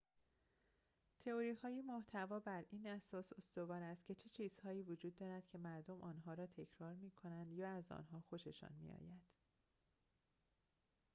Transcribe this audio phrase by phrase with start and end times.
[1.19, 6.33] تئوری‌های محتوا بر این اساس استوار است که چه چیزهایی وجود دارد که مردم آنها
[6.33, 9.21] را تکرار می‌کنند یا از آنها خوششان می‌آید